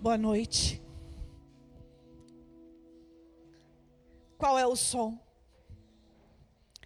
[0.00, 0.80] Boa noite.
[4.36, 5.18] Qual é o som?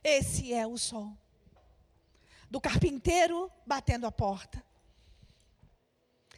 [0.02, 1.14] Esse é o som
[2.50, 4.64] do carpinteiro batendo a porta.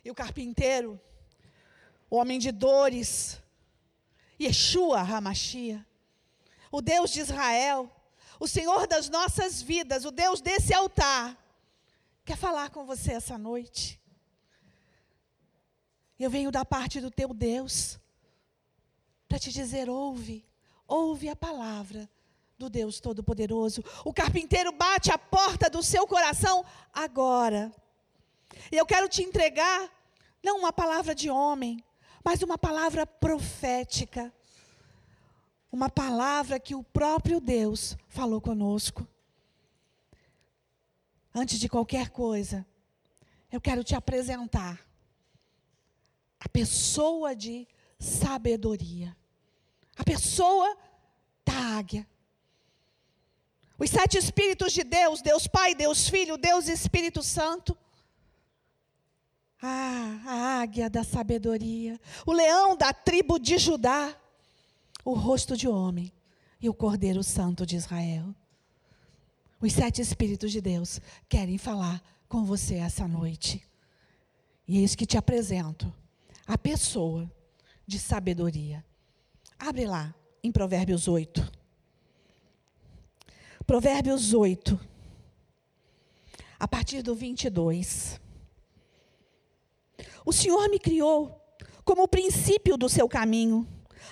[0.04, 1.00] E o carpinteiro,
[2.10, 3.40] o homem de dores,
[4.40, 5.86] Yeshua Hamashia,
[6.72, 7.88] o Deus de Israel,
[8.40, 11.38] o Senhor das nossas vidas, o Deus desse altar,
[12.24, 14.03] quer falar com você essa noite.
[16.18, 17.98] Eu venho da parte do teu Deus
[19.28, 20.46] para te dizer: ouve,
[20.86, 22.08] ouve a palavra
[22.56, 23.82] do Deus Todo-Poderoso.
[24.04, 27.72] O carpinteiro bate a porta do seu coração agora.
[28.70, 29.90] E eu quero te entregar,
[30.42, 31.82] não uma palavra de homem,
[32.22, 34.32] mas uma palavra profética.
[35.72, 39.06] Uma palavra que o próprio Deus falou conosco.
[41.34, 42.64] Antes de qualquer coisa,
[43.50, 44.83] eu quero te apresentar
[46.44, 47.66] a pessoa de
[47.98, 49.16] sabedoria,
[49.96, 50.76] a pessoa
[51.44, 52.06] da águia.
[53.78, 57.76] Os sete Espíritos de Deus, Deus Pai, Deus Filho, Deus Espírito Santo.
[59.60, 64.14] Ah, a águia da sabedoria, o leão da tribo de Judá,
[65.02, 66.12] o rosto de homem
[66.60, 68.34] e o cordeiro santo de Israel.
[69.60, 73.66] Os sete Espíritos de Deus querem falar com você essa noite.
[74.68, 75.92] E eis que te apresento
[76.46, 77.30] a pessoa
[77.86, 78.84] de sabedoria.
[79.58, 81.52] Abre lá, em Provérbios 8.
[83.66, 84.78] Provérbios 8,
[86.58, 88.20] a partir do 22.
[90.24, 91.40] O Senhor me criou
[91.82, 93.66] como o princípio do seu caminho,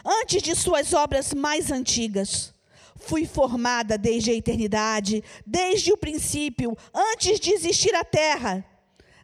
[0.04, 2.54] antes de suas obras mais antigas.
[2.96, 8.64] Fui formada desde a eternidade, desde o princípio, antes de existir a terra.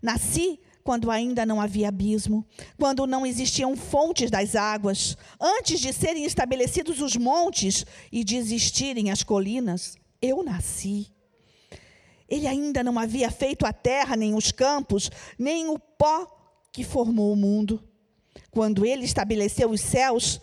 [0.03, 2.47] Nasci quando ainda não havia abismo,
[2.78, 9.11] quando não existiam fontes das águas, antes de serem estabelecidos os montes e de existirem
[9.11, 11.12] as colinas eu nasci.
[12.27, 16.27] Ele ainda não havia feito a terra, nem os campos, nem o pó
[16.72, 17.87] que formou o mundo.
[18.50, 20.41] Quando ele estabeleceu os céus,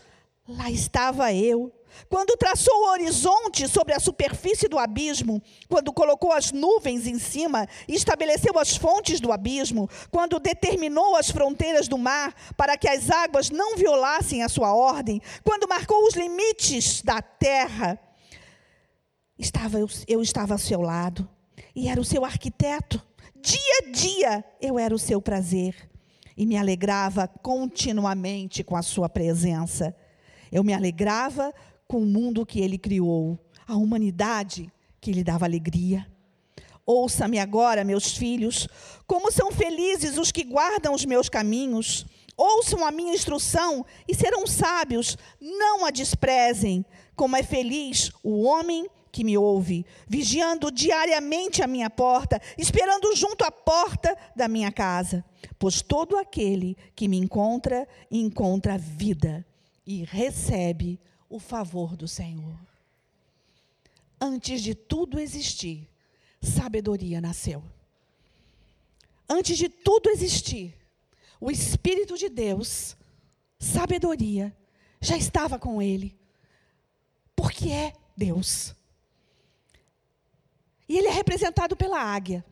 [0.48, 1.74] lá estava eu.
[2.10, 7.68] Quando traçou o horizonte sobre a superfície do abismo, quando colocou as nuvens em cima
[7.88, 13.10] e estabeleceu as fontes do abismo, quando determinou as fronteiras do mar para que as
[13.10, 18.00] águas não violassem a sua ordem, quando marcou os limites da terra,
[19.38, 21.28] estava eu, eu estava ao seu lado
[21.76, 23.02] e era o seu arquiteto.
[23.36, 25.90] Dia a dia eu era o seu prazer
[26.38, 29.96] e me alegrava continuamente com a sua presença.
[30.52, 31.54] Eu me alegrava
[31.88, 36.08] com o mundo que ele criou, a humanidade que lhe dava alegria.
[36.86, 38.68] Ouça-me agora, meus filhos,
[39.08, 42.06] como são felizes os que guardam os meus caminhos.
[42.38, 46.86] Ouçam a minha instrução e serão sábios, não a desprezem.
[47.16, 53.46] Como é feliz o homem que me ouve, vigiando diariamente a minha porta, esperando junto
[53.46, 55.24] à porta da minha casa.
[55.58, 59.46] Pois todo aquele que me encontra, encontra vida
[59.88, 61.00] e recebe
[61.30, 62.58] o favor do Senhor.
[64.20, 65.90] Antes de tudo existir,
[66.42, 67.64] sabedoria nasceu.
[69.28, 70.76] Antes de tudo existir,
[71.40, 72.96] o Espírito de Deus,
[73.60, 74.56] sabedoria,
[75.02, 76.18] já estava com ele.
[77.36, 78.74] Porque é Deus.
[80.88, 82.46] E ele é representado pela águia.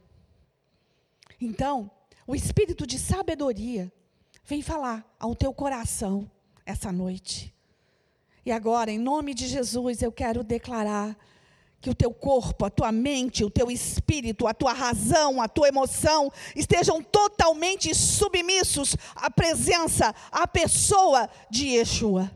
[1.40, 1.90] Então,
[2.26, 3.92] o espírito de sabedoria
[4.46, 6.30] vem falar ao teu coração
[6.66, 7.53] essa noite.
[8.46, 11.18] E agora, em nome de Jesus, eu quero declarar
[11.80, 15.68] que o teu corpo, a tua mente, o teu espírito, a tua razão, a tua
[15.68, 22.32] emoção estejam totalmente submissos à presença, à pessoa de Yeshua.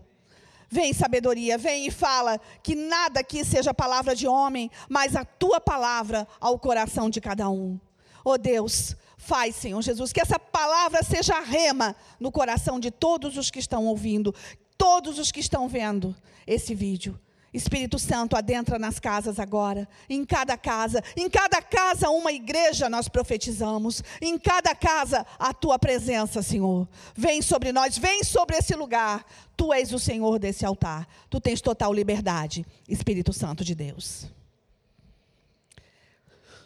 [0.70, 5.62] Vem, sabedoria, vem e fala que nada aqui seja palavra de homem, mas a tua
[5.62, 7.80] palavra ao coração de cada um.
[8.24, 13.50] Oh Deus, faz, Senhor Jesus, que essa palavra seja rema no coração de todos os
[13.50, 14.36] que estão ouvindo,
[14.78, 16.16] todos os que estão vendo
[16.46, 17.20] esse vídeo.
[17.54, 23.08] Espírito Santo, adentra nas casas agora, em cada casa, em cada casa uma igreja nós
[23.08, 26.88] profetizamos, em cada casa a tua presença, Senhor.
[27.16, 29.26] Vem sobre nós, vem sobre esse lugar.
[29.56, 31.08] Tu és o Senhor desse altar.
[31.30, 34.28] Tu tens total liberdade, Espírito Santo de Deus.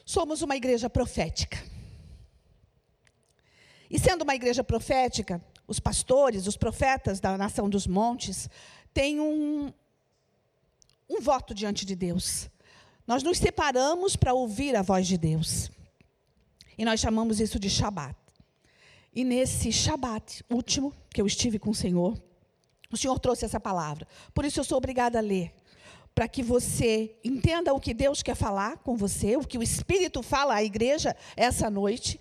[0.03, 1.63] Somos uma igreja profética.
[3.89, 8.49] E sendo uma igreja profética, os pastores, os profetas da nação dos montes,
[8.93, 9.71] têm um,
[11.09, 12.49] um voto diante de Deus.
[13.07, 15.71] Nós nos separamos para ouvir a voz de Deus.
[16.77, 18.15] E nós chamamos isso de Shabat.
[19.13, 22.21] E nesse Shabat último, que eu estive com o Senhor,
[22.91, 24.05] o Senhor trouxe essa palavra.
[24.33, 25.53] Por isso eu sou obrigada a ler.
[26.13, 30.21] Para que você entenda o que Deus quer falar com você, o que o Espírito
[30.21, 32.19] fala à igreja essa noite,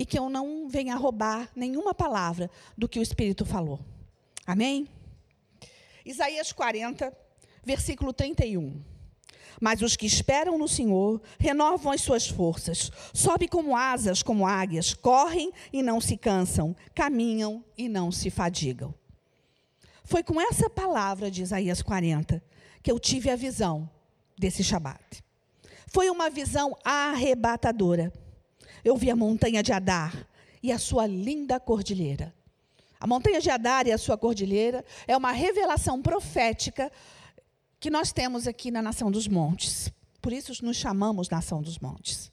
[0.00, 3.78] e que eu não venha roubar nenhuma palavra do que o Espírito falou.
[4.46, 4.88] Amém?
[6.06, 7.14] Isaías 40,
[7.62, 8.82] versículo 31.
[9.60, 14.94] Mas os que esperam no Senhor renovam as suas forças, sobem como asas, como águias,
[14.94, 18.94] correm e não se cansam, caminham e não se fadigam.
[20.02, 22.42] Foi com essa palavra de Isaías 40
[22.82, 23.86] que eu tive a visão
[24.34, 25.22] desse Shabat.
[25.88, 28.10] Foi uma visão arrebatadora.
[28.84, 30.26] Eu vi a montanha de Adar
[30.62, 32.34] e a sua linda cordilheira.
[32.98, 36.92] A montanha de Adar e a sua cordilheira é uma revelação profética
[37.78, 39.90] que nós temos aqui na Nação dos Montes.
[40.20, 42.30] Por isso nos chamamos Nação dos Montes.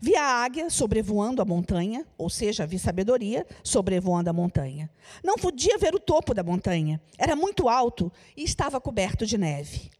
[0.00, 4.90] Vi a águia sobrevoando a montanha, ou seja, vi sabedoria sobrevoando a montanha.
[5.24, 9.90] Não podia ver o topo da montanha, era muito alto e estava coberto de neve.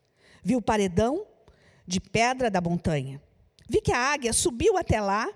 [0.42, 1.26] Vi o paredão
[1.86, 3.20] de pedra da montanha.
[3.68, 5.28] Vi que a águia subiu até lá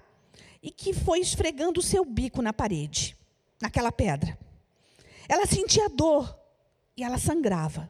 [0.63, 3.17] e que foi esfregando o seu bico na parede,
[3.61, 4.39] naquela pedra.
[5.29, 6.37] Ela sentia dor
[6.97, 7.89] e ela sangrava,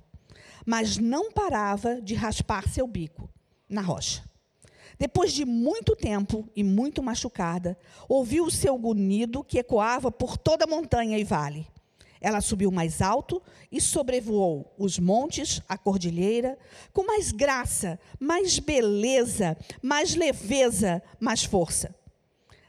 [0.64, 3.28] mas não parava de raspar seu bico
[3.68, 4.22] na rocha.
[4.98, 10.64] Depois de muito tempo e muito machucada, ouviu o seu gunido que ecoava por toda
[10.64, 11.66] a montanha e vale.
[12.20, 13.42] Ela subiu mais alto
[13.72, 16.58] e sobrevoou os montes, a cordilheira,
[16.92, 21.94] com mais graça, mais beleza, mais leveza, mais força.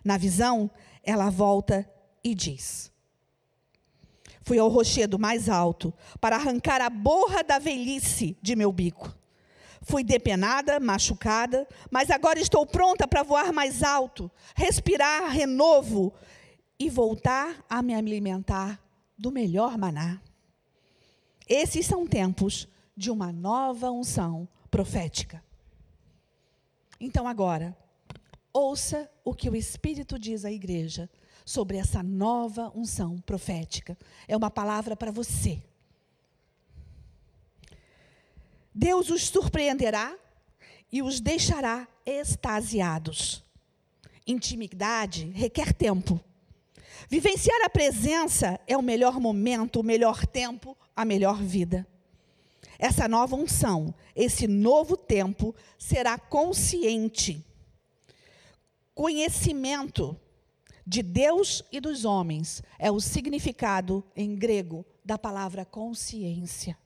[0.03, 0.69] Na visão,
[1.03, 1.89] ela volta
[2.23, 2.91] e diz:
[4.43, 9.15] Fui ao rochedo mais alto para arrancar a borra da velhice de meu bico.
[9.83, 16.13] Fui depenada, machucada, mas agora estou pronta para voar mais alto, respirar renovo
[16.77, 18.79] e voltar a me alimentar
[19.17, 20.21] do melhor maná.
[21.47, 25.43] Esses são tempos de uma nova unção profética.
[26.99, 27.75] Então agora,
[28.53, 31.09] ouça o que o Espírito diz à igreja
[31.45, 33.97] sobre essa nova unção profética.
[34.27, 35.61] É uma palavra para você.
[38.73, 40.15] Deus os surpreenderá
[40.91, 43.43] e os deixará extasiados.
[44.25, 46.19] Intimidade requer tempo.
[47.09, 51.85] Vivenciar a presença é o melhor momento, o melhor tempo, a melhor vida.
[52.77, 57.45] Essa nova unção, esse novo tempo será consciente.
[58.93, 60.19] Conhecimento
[60.85, 66.77] de Deus e dos homens é o significado em grego da palavra consciência.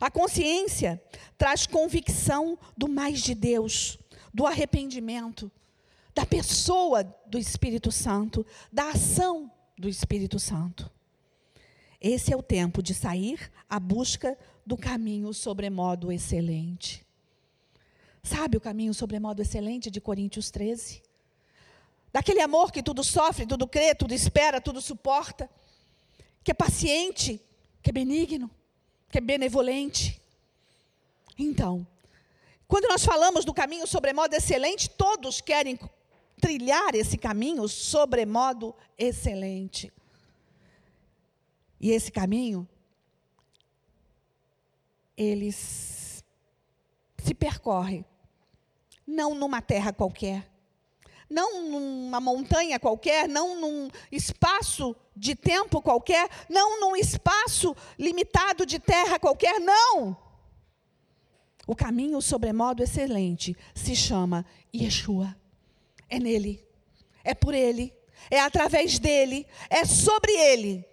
[0.00, 1.02] A consciência
[1.36, 3.98] traz convicção do mais de Deus,
[4.32, 5.50] do arrependimento,
[6.14, 10.90] da pessoa do Espírito Santo, da ação do Espírito Santo.
[12.00, 17.07] Esse é o tempo de sair à busca do caminho sobremodo excelente.
[18.28, 21.02] Sabe o caminho sobremodo excelente de Coríntios 13?
[22.12, 25.48] Daquele amor que tudo sofre, tudo crê, tudo espera, tudo suporta,
[26.44, 27.40] que é paciente,
[27.82, 28.50] que é benigno,
[29.10, 30.20] que é benevolente.
[31.38, 31.86] Então,
[32.66, 35.80] quando nós falamos do caminho sobremodo excelente, todos querem
[36.38, 39.90] trilhar esse caminho sobremodo excelente.
[41.80, 42.68] E esse caminho,
[45.16, 46.22] ele se
[47.38, 48.04] percorre,
[49.08, 50.46] não numa terra qualquer,
[51.30, 58.78] não numa montanha qualquer, não num espaço de tempo qualquer, não num espaço limitado de
[58.78, 60.14] terra qualquer, não.
[61.66, 65.34] O caminho sobremodo excelente se chama Yeshua.
[66.08, 66.62] É nele,
[67.24, 67.94] é por ele,
[68.30, 70.86] é através dele, é sobre ele.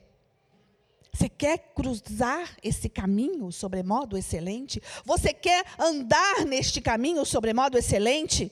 [1.15, 4.81] Você quer cruzar esse caminho sobremodo excelente?
[5.05, 8.51] Você quer andar neste caminho sobremodo excelente?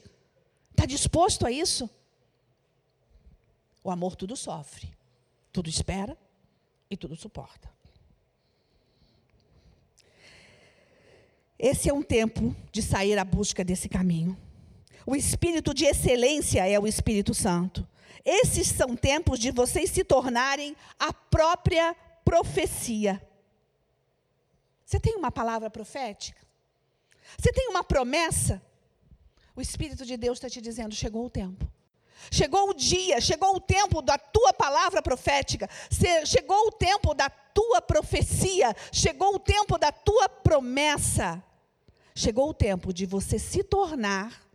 [0.72, 1.89] Está disposto a isso?
[3.84, 4.88] O amor tudo sofre,
[5.51, 6.17] tudo espera
[6.89, 7.70] e tudo suporta.
[11.60, 14.38] Esse é um tempo de sair à busca desse caminho.
[15.05, 17.86] O espírito de excelência é o Espírito Santo.
[18.24, 21.93] Esses são tempos de vocês se tornarem a própria
[22.24, 23.22] profecia.
[24.86, 26.42] Você tem uma palavra profética?
[27.38, 28.62] Você tem uma promessa?
[29.56, 31.72] O Espírito de Deus está te dizendo: chegou o tempo.
[32.32, 35.70] Chegou o dia, chegou o tempo da tua palavra profética,
[36.25, 41.44] chegou o tempo da tua profecia, chegou o tempo da tua promessa.
[42.15, 44.48] Chegou o tempo de você se tornar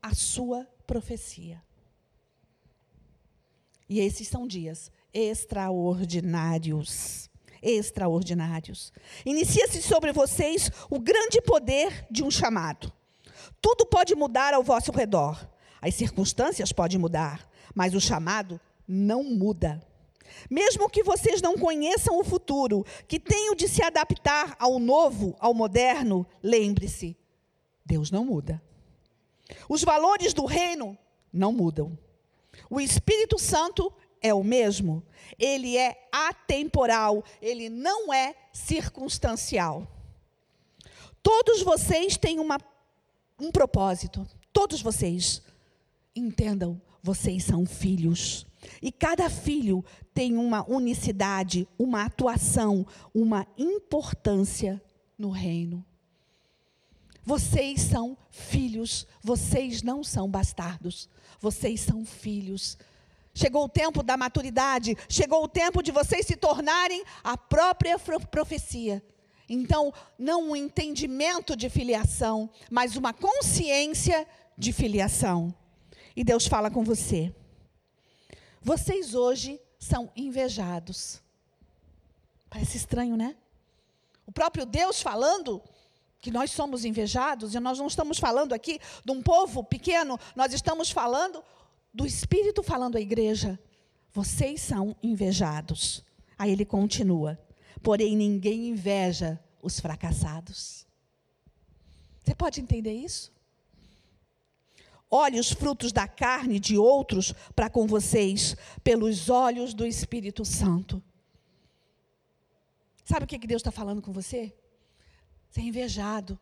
[0.00, 1.62] a sua profecia.
[3.88, 7.30] E esses são dias extraordinários.
[7.62, 8.92] Extraordinários.
[9.24, 12.92] Inicia-se sobre vocês o grande poder de um chamado.
[13.60, 15.48] Tudo pode mudar ao vosso redor.
[15.80, 19.80] As circunstâncias podem mudar, mas o chamado não muda.
[20.50, 25.54] Mesmo que vocês não conheçam o futuro, que tenham de se adaptar ao novo, ao
[25.54, 27.16] moderno, lembre-se:
[27.84, 28.62] Deus não muda.
[29.68, 30.96] Os valores do reino
[31.32, 31.96] não mudam.
[32.68, 35.02] O Espírito Santo é o mesmo.
[35.38, 39.86] Ele é atemporal, ele não é circunstancial.
[41.22, 42.58] Todos vocês têm uma,
[43.40, 44.26] um propósito.
[44.52, 45.42] Todos vocês.
[46.14, 48.46] Entendam, vocês são filhos.
[48.80, 54.80] E cada filho tem uma unicidade, uma atuação, uma importância
[55.18, 55.84] no reino.
[57.24, 61.08] Vocês são filhos, vocês não são bastardos,
[61.40, 62.76] vocês são filhos.
[63.34, 67.98] Chegou o tempo da maturidade, chegou o tempo de vocês se tornarem a própria
[68.30, 69.02] profecia.
[69.48, 75.54] Então, não um entendimento de filiação, mas uma consciência de filiação.
[76.14, 77.34] E Deus fala com você.
[78.60, 81.20] Vocês hoje são invejados.
[82.48, 83.34] Parece estranho, né?
[84.26, 85.62] O próprio Deus falando
[86.20, 90.52] que nós somos invejados, e nós não estamos falando aqui de um povo pequeno, nós
[90.52, 91.42] estamos falando
[91.92, 93.58] do Espírito falando à igreja.
[94.12, 96.04] Vocês são invejados.
[96.38, 97.38] Aí ele continua:
[97.82, 100.86] porém ninguém inveja os fracassados.
[102.22, 103.32] Você pode entender isso?
[105.10, 111.02] Olhe os frutos da carne de outros para com vocês, pelos olhos do Espírito Santo.
[113.04, 114.54] Sabe o que Deus está falando com você?
[115.50, 116.38] Você é invejado.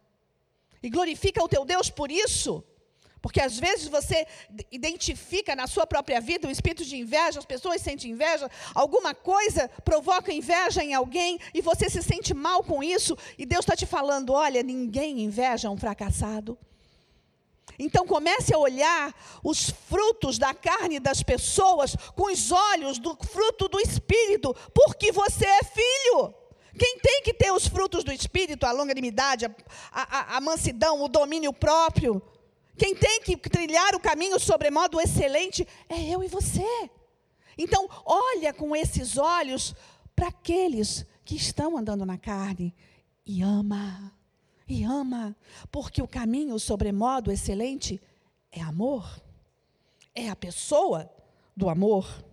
[0.83, 2.63] E glorifica o teu Deus por isso.
[3.23, 4.27] Porque às vezes você
[4.71, 9.69] identifica na sua própria vida o espírito de inveja, as pessoas sentem inveja, alguma coisa
[9.85, 13.87] provoca inveja em alguém e você se sente mal com isso, e Deus está te
[13.87, 16.59] falando: olha, ninguém inveja um fracassado.
[17.79, 23.69] Então comece a olhar os frutos da carne das pessoas com os olhos do fruto
[23.69, 26.35] do Espírito, porque você é filho.
[26.79, 29.53] Quem tem que ter os frutos do Espírito, a longanimidade, a,
[29.93, 32.23] a, a mansidão, o domínio próprio,
[32.77, 36.91] quem tem que trilhar o caminho sobremodo excelente é eu e você.
[37.59, 39.75] Então, olha com esses olhos
[40.17, 42.75] para aqueles que estão andando na carne
[43.27, 44.13] e ama
[44.67, 45.37] e ama,
[45.71, 48.01] porque o caminho sobremodo excelente
[48.53, 49.21] é amor,
[50.15, 51.11] é a pessoa
[51.57, 52.25] do amor.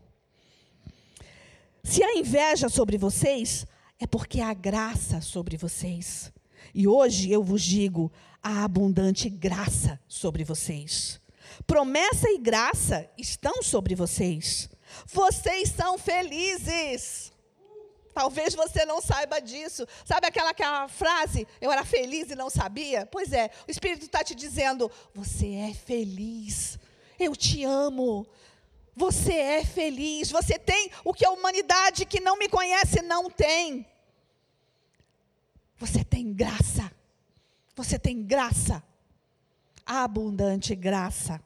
[1.83, 3.65] Se há inveja sobre vocês,
[3.99, 6.31] é porque há graça sobre vocês.
[6.73, 11.19] E hoje eu vos digo: há abundante graça sobre vocês.
[11.65, 14.69] Promessa e graça estão sobre vocês.
[15.05, 17.31] Vocês são felizes.
[18.13, 19.85] Talvez você não saiba disso.
[20.03, 23.05] Sabe aquela, aquela frase, eu era feliz e não sabia?
[23.05, 26.79] Pois é, o Espírito está te dizendo, você é feliz.
[27.19, 28.25] Eu te amo.
[28.95, 30.31] Você é feliz.
[30.31, 33.85] Você tem o que a humanidade que não me conhece não tem.
[35.77, 36.91] Você tem graça.
[37.77, 38.83] Você tem graça.
[39.85, 41.41] Abundante graça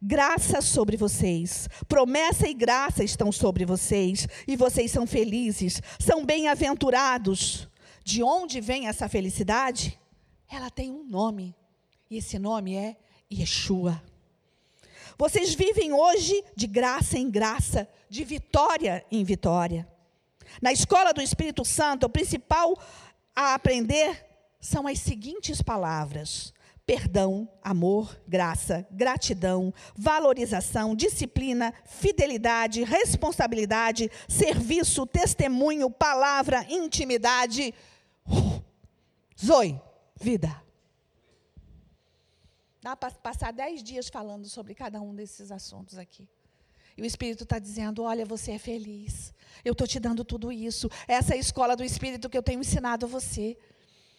[0.00, 7.68] graça sobre vocês, promessa e graça estão sobre vocês, e vocês são felizes, são bem-aventurados.
[8.04, 9.98] De onde vem essa felicidade?
[10.48, 11.56] Ela tem um nome,
[12.08, 12.96] e esse nome é
[13.32, 14.00] Yeshua.
[15.18, 19.88] Vocês vivem hoje de graça em graça, de vitória em vitória.
[20.62, 22.78] Na escola do Espírito Santo, o principal
[23.34, 24.24] a aprender
[24.60, 26.52] são as seguintes palavras:
[26.86, 37.74] perdão, amor, graça, gratidão, valorização, disciplina, fidelidade, responsabilidade, serviço, testemunho, palavra, intimidade.
[39.38, 39.80] Zoe,
[40.20, 40.62] vida.
[42.80, 46.28] Dá para passar dez dias falando sobre cada um desses assuntos aqui.
[46.96, 49.34] E o Espírito está dizendo: olha, você é feliz.
[49.64, 50.88] Eu estou te dando tudo isso.
[51.08, 53.58] Essa é a escola do Espírito que eu tenho ensinado a você.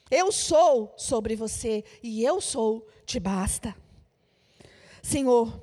[0.10, 3.76] Eu sou sobre você e eu sou, te basta.
[5.02, 5.62] Senhor,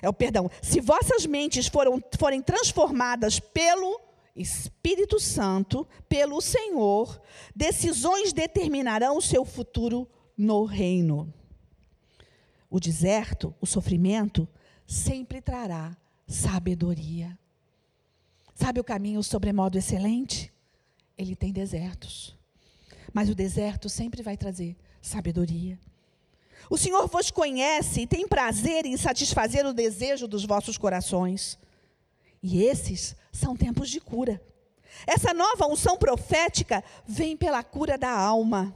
[0.00, 0.50] é o perdão.
[0.62, 4.00] Se vossas mentes foram, forem transformadas pelo
[4.34, 7.20] Espírito Santo, pelo Senhor,
[7.54, 11.32] decisões determinarão o seu futuro no reino.
[12.70, 14.48] O deserto, o sofrimento,
[14.86, 15.96] sempre trará
[16.26, 17.36] sabedoria.
[18.54, 20.52] Sabe o caminho sobremodo excelente?
[21.18, 22.39] Ele tem desertos.
[23.12, 25.78] Mas o deserto sempre vai trazer sabedoria.
[26.68, 31.58] O Senhor vos conhece e tem prazer em satisfazer o desejo dos vossos corações.
[32.42, 34.40] E esses são tempos de cura.
[35.06, 38.74] Essa nova unção profética vem pela cura da alma.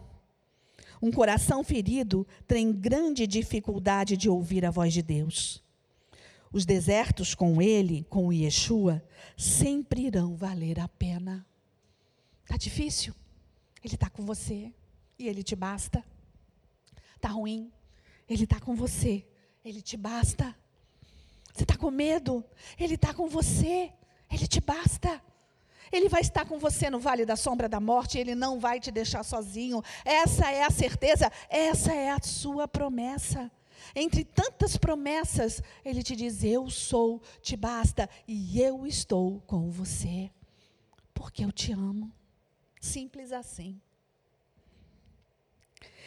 [1.00, 5.62] Um coração ferido tem grande dificuldade de ouvir a voz de Deus.
[6.52, 9.02] Os desertos com ele, com Yeshua,
[9.36, 11.44] sempre irão valer a pena.
[12.44, 13.14] Está difícil?
[13.84, 14.72] Ele está com você
[15.18, 16.02] e ele te basta.
[17.16, 17.70] Está ruim?
[18.26, 19.26] Ele está com você,
[19.62, 20.56] ele te basta.
[21.52, 22.42] Você está com medo?
[22.78, 23.92] Ele está com você,
[24.30, 25.22] ele te basta.
[25.92, 28.90] Ele vai estar com você no vale da sombra da morte, ele não vai te
[28.90, 29.82] deixar sozinho.
[30.04, 33.52] Essa é a certeza, essa é a sua promessa.
[33.94, 40.30] Entre tantas promessas, ele te diz: Eu sou, te basta, e eu estou com você,
[41.12, 42.10] porque eu te amo.
[42.84, 43.80] Simples assim.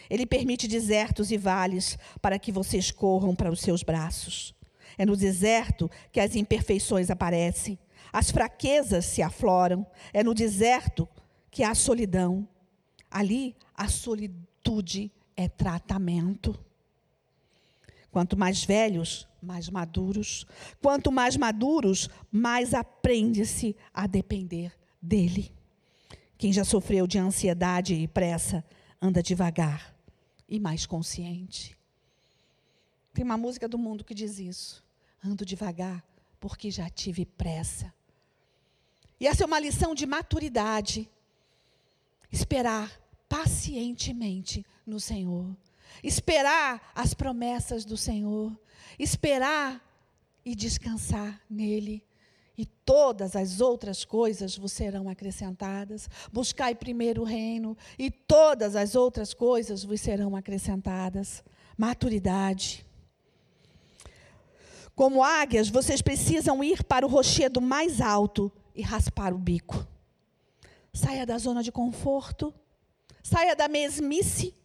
[0.08, 4.54] Ele permite desertos e vales para que vocês corram para os seus braços.
[4.96, 7.80] É no deserto que as imperfeições aparecem,
[8.14, 9.88] as fraquezas se afloram.
[10.14, 11.10] É no deserto
[11.50, 12.48] que há solidão.
[13.10, 16.58] Ali, a solitude é tratamento.
[18.12, 20.46] Quanto mais velhos, mais maduros.
[20.80, 25.57] Quanto mais maduros, mais aprende-se a depender dele.
[26.38, 28.64] Quem já sofreu de ansiedade e pressa,
[29.02, 29.96] anda devagar
[30.48, 31.78] e mais consciente.
[33.14, 34.84] Tem uma música do mundo que diz isso.
[35.24, 36.04] Ando devagar
[36.40, 37.94] porque já tive pressa.
[39.20, 41.10] E essa é uma lição de maturidade.
[42.32, 42.92] Esperar
[43.28, 45.56] pacientemente no Senhor
[46.04, 48.58] esperar as promessas do Senhor,
[48.98, 49.82] esperar
[50.46, 52.04] e descansar nele.
[52.58, 56.10] E todas as outras coisas vos serão acrescentadas.
[56.32, 61.44] Buscai primeiro o reino, e todas as outras coisas vos serão acrescentadas.
[61.78, 62.86] Maturidade.
[64.96, 69.88] Como águias, vocês precisam ir para o rochedo mais alto e raspar o bico.
[70.92, 72.52] Saia da zona de conforto,
[73.22, 74.58] saia da mesmice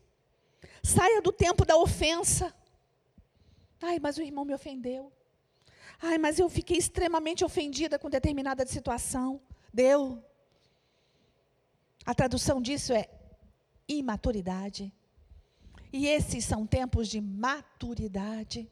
[0.82, 2.52] Saia do tempo da ofensa.
[3.80, 5.12] Ai, mas o irmão me ofendeu.
[6.04, 9.40] Ai, mas eu fiquei extremamente ofendida com determinada situação.
[9.72, 10.20] Deu.
[12.04, 13.08] A tradução disso é
[13.88, 14.92] imaturidade.
[15.92, 18.68] E esses são tempos de maturidade.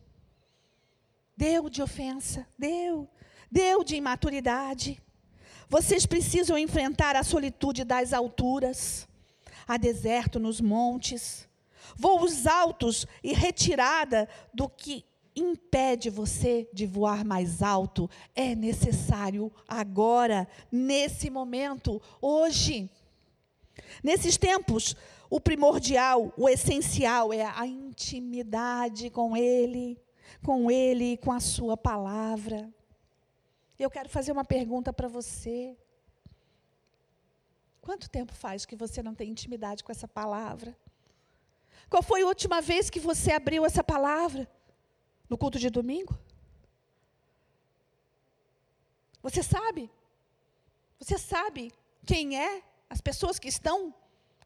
[1.37, 3.09] Deu de ofensa, deu.
[3.49, 5.01] Deu de imaturidade.
[5.69, 9.07] Vocês precisam enfrentar a solitude das alturas,
[9.69, 11.49] a deserto nos montes,
[11.95, 15.05] voos altos e retirada do que
[15.43, 22.91] impede você de voar mais alto é necessário agora, nesse momento, hoje.
[24.03, 24.95] Nesses tempos,
[25.29, 29.99] o primordial, o essencial é a intimidade com Ele,
[30.43, 32.73] com Ele e com a Sua palavra.
[33.79, 35.77] Eu quero fazer uma pergunta para você.
[37.81, 40.77] Quanto tempo faz que você não tem intimidade com essa palavra?
[41.89, 44.49] Qual foi a última vez que você abriu essa palavra?
[45.31, 46.19] No culto de domingo?
[49.23, 49.89] Você sabe?
[50.99, 51.73] Você sabe
[52.05, 53.95] quem é as pessoas que estão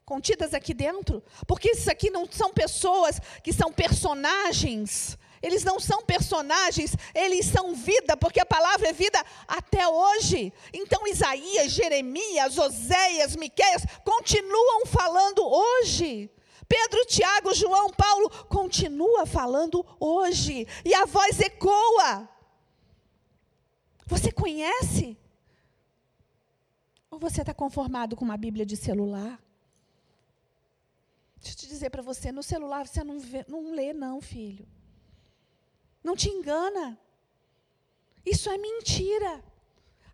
[0.05, 1.23] contidas aqui dentro?
[1.47, 5.17] Porque isso aqui não são pessoas que são personagens.
[5.43, 10.53] Eles não são personagens, eles são vida, porque a palavra é vida até hoje.
[10.73, 16.31] Então Isaías, Jeremias, Oséias, Miqueias continuam falando hoje.
[16.69, 22.29] Pedro, Tiago, João, Paulo continua falando hoje e a voz ecoa.
[24.07, 25.17] Você conhece?
[27.11, 29.41] Ou você está conformado com uma Bíblia de celular?
[31.37, 34.67] Deixa eu te dizer para você, no celular você não, vê, não lê, não, filho.
[36.03, 36.99] Não te engana.
[38.25, 39.45] Isso é mentira.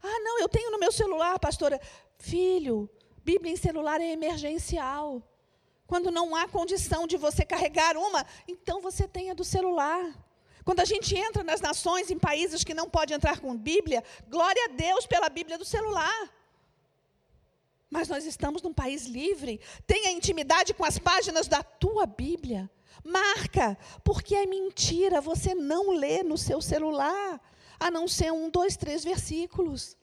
[0.02, 1.80] Ah, não, eu tenho no meu celular, pastora.
[2.18, 2.90] Filho,
[3.24, 5.22] Bíblia em celular é emergencial.
[5.90, 10.04] Quando não há condição de você carregar uma, então você tenha do celular.
[10.64, 14.66] Quando a gente entra nas nações, em países que não pode entrar com Bíblia, glória
[14.66, 16.32] a Deus pela Bíblia do celular.
[17.90, 19.60] Mas nós estamos num país livre.
[19.84, 22.70] Tenha intimidade com as páginas da tua Bíblia.
[23.02, 27.40] Marca, porque é mentira você não lê no seu celular,
[27.80, 29.96] a não ser um, dois, três versículos.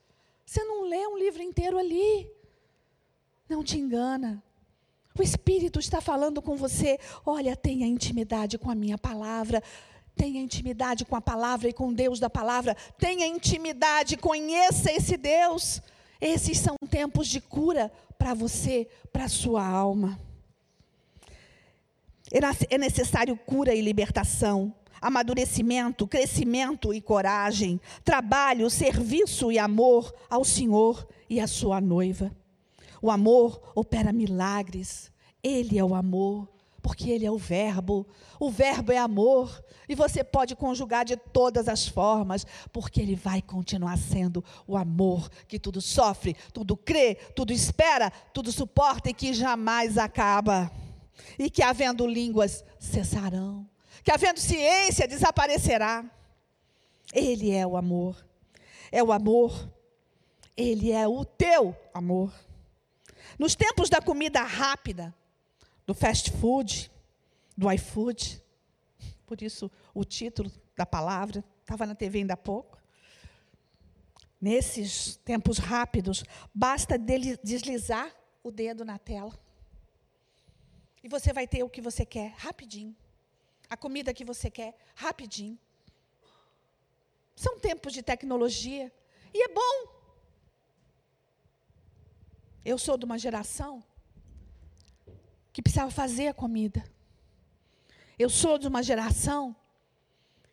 [0.46, 2.30] Você não lê um livro inteiro ali.
[3.48, 4.44] Não te engana.
[5.18, 7.00] O Espírito está falando com você.
[7.26, 9.64] Olha, tenha intimidade com a minha palavra.
[10.16, 12.76] Tenha intimidade com a palavra e com Deus da palavra.
[12.98, 15.82] Tenha intimidade, conheça esse Deus.
[16.22, 20.20] Esses são tempos de cura para você, para a sua alma.
[22.70, 31.08] É necessário cura e libertação, amadurecimento, crescimento e coragem, trabalho, serviço e amor ao Senhor
[31.30, 32.36] e à sua noiva.
[33.02, 35.12] O amor opera milagres.
[35.44, 36.48] Ele é o amor,
[36.82, 38.08] porque ele é o verbo.
[38.40, 43.42] O verbo é amor, e você pode conjugar de todas as formas, porque ele vai
[43.42, 49.34] continuar sendo o amor que tudo sofre, tudo crê, tudo espera, tudo suporta e que
[49.34, 50.72] jamais acaba.
[51.38, 53.68] E que havendo línguas cessarão,
[54.04, 56.06] que havendo ciência desaparecerá.
[57.14, 58.26] Ele é o amor.
[58.92, 59.70] É o amor.
[60.56, 62.34] Ele é o teu amor.
[63.38, 65.14] Nos tempos da comida rápida,
[65.86, 66.92] do fast food,
[67.56, 68.44] do iFood,
[69.26, 72.78] por isso o título da palavra, estava na TV ainda há pouco.
[74.40, 76.24] Nesses tempos rápidos,
[76.54, 79.38] basta deslizar o dedo na tela.
[81.04, 82.96] E você vai ter o que você quer, rapidinho.
[83.70, 85.58] A comida que você quer, rapidinho.
[87.36, 88.92] São tempos de tecnologia.
[89.34, 89.97] E é bom.
[92.68, 93.82] Eu sou de uma geração
[95.54, 96.84] que precisava fazer a comida.
[98.20, 99.56] Eu sou de uma geração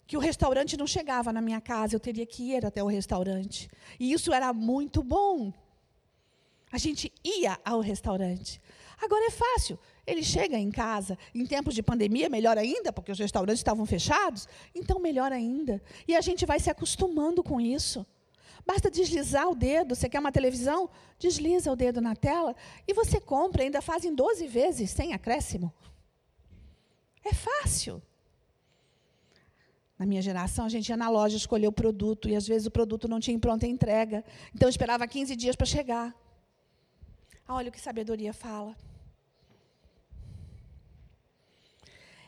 [0.06, 3.68] que o restaurante não chegava na minha casa, eu teria que ir até o restaurante.
[3.98, 5.52] E isso era muito bom.
[6.70, 8.60] A gente ia ao restaurante.
[9.02, 9.76] Agora é fácil.
[10.06, 14.46] Ele chega em casa, em tempos de pandemia, melhor ainda, porque os restaurantes estavam fechados,
[14.72, 15.82] então melhor ainda.
[16.06, 18.06] E a gente vai se acostumando com isso.
[18.66, 19.94] Basta deslizar o dedo.
[19.94, 20.88] Você quer uma televisão?
[21.18, 22.56] Desliza o dedo na tela
[22.88, 25.72] e você compra, ainda faz em 12 vezes, sem acréscimo.
[27.22, 28.02] É fácil.
[29.98, 32.70] Na minha geração, a gente ia na loja escolher o produto e às vezes o
[32.70, 34.24] produto não tinha pronta entrega.
[34.54, 36.14] Então esperava 15 dias para chegar.
[37.46, 38.74] Olha o que sabedoria fala.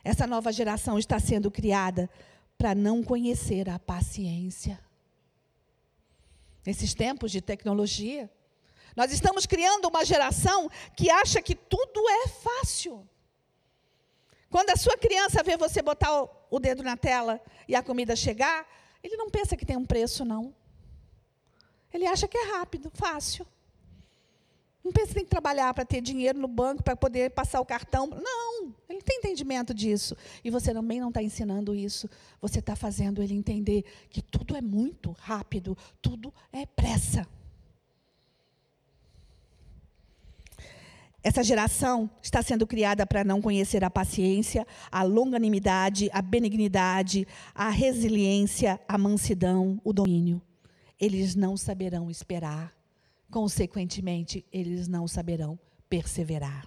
[0.04, 2.08] Essa nova geração está sendo criada
[2.56, 4.85] para não conhecer a paciência
[6.66, 8.30] nesses tempos de tecnologia.
[8.96, 13.08] Nós estamos criando uma geração que acha que tudo é fácil.
[14.50, 16.10] Quando a sua criança vê você botar
[16.50, 18.66] o dedo na tela e a comida chegar,
[19.02, 20.54] ele não pensa que tem um preço, não.
[21.92, 23.46] Ele acha que é rápido, fácil.
[24.86, 27.66] Não pensa que tem que trabalhar para ter dinheiro no banco, para poder passar o
[27.66, 28.06] cartão.
[28.06, 30.16] Não, ele tem entendimento disso.
[30.44, 32.08] E você também não está ensinando isso.
[32.40, 37.26] Você está fazendo ele entender que tudo é muito rápido, tudo é pressa.
[41.20, 47.70] Essa geração está sendo criada para não conhecer a paciência, a longanimidade, a benignidade, a
[47.70, 50.40] resiliência, a mansidão, o domínio.
[50.96, 52.75] Eles não saberão esperar
[53.30, 55.58] consequentemente, eles não saberão
[55.88, 56.66] perseverar.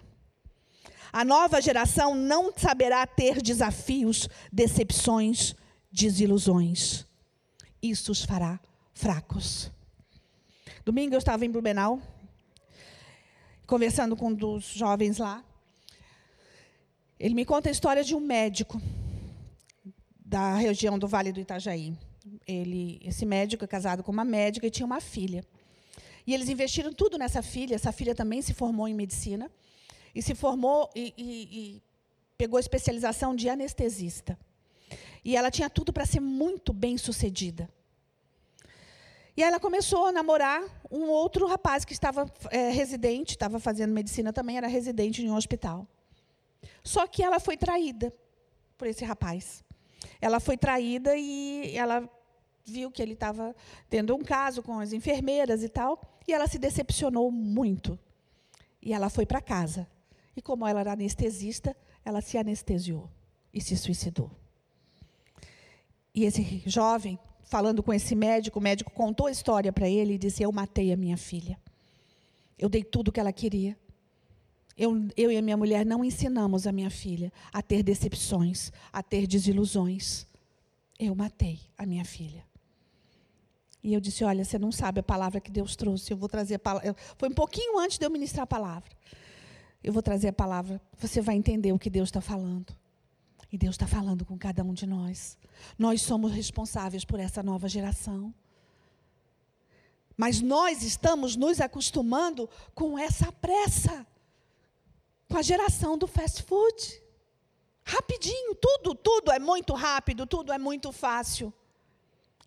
[1.11, 5.55] A nova geração não saberá ter desafios, decepções,
[5.91, 7.05] desilusões.
[7.81, 8.59] Isso os fará
[8.93, 9.71] fracos.
[10.85, 12.01] Domingo eu estava em Blumenau,
[13.65, 15.43] conversando com um dos jovens lá.
[17.19, 18.81] Ele me conta a história de um médico
[20.23, 21.97] da região do Vale do Itajaí.
[22.47, 25.43] Ele, esse médico é casado com uma médica e tinha uma filha.
[26.29, 27.73] E eles investiram tudo nessa filha.
[27.73, 29.49] Essa filha também se formou em medicina.
[30.13, 31.25] E se formou e, e,
[31.59, 31.83] e
[32.37, 34.37] pegou especialização de anestesista.
[35.25, 37.67] E ela tinha tudo para ser muito bem sucedida.
[39.35, 40.61] E ela começou a namorar
[40.91, 45.35] um outro rapaz que estava é, residente, estava fazendo medicina também, era residente em um
[45.35, 45.87] hospital.
[46.83, 48.13] Só que ela foi traída
[48.77, 49.63] por esse rapaz.
[50.21, 52.07] Ela foi traída e ela
[52.63, 53.55] viu que ele estava
[53.89, 55.99] tendo um caso com as enfermeiras e tal.
[56.29, 57.97] E ela se decepcionou muito.
[58.79, 59.87] E ela foi para casa.
[60.37, 63.09] E como ela era anestesista, ela se anestesiou
[63.51, 64.29] e se suicidou.
[66.13, 70.17] E esse jovem, falando com esse médico, o médico contou a história para ele e
[70.19, 71.59] disse: Eu matei a minha filha.
[72.59, 73.75] Eu dei tudo o que ela queria.
[74.77, 79.01] Eu, eu e a minha mulher não ensinamos a minha filha a ter decepções, a
[79.01, 80.27] ter desilusões.
[80.99, 82.48] Eu matei a minha filha.
[83.81, 86.11] E eu disse: Olha, você não sabe a palavra que Deus trouxe.
[86.11, 86.95] Eu vou trazer a palavra.
[87.17, 88.89] Foi um pouquinho antes de eu ministrar a palavra.
[89.83, 90.81] Eu vou trazer a palavra.
[90.97, 92.75] Você vai entender o que Deus está falando.
[93.51, 95.37] E Deus está falando com cada um de nós.
[95.77, 98.33] Nós somos responsáveis por essa nova geração.
[100.15, 104.05] Mas nós estamos nos acostumando com essa pressa.
[105.29, 107.01] Com a geração do fast food.
[107.83, 111.51] Rapidinho, tudo, tudo é muito rápido, tudo é muito fácil.